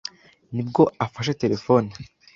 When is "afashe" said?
1.05-1.31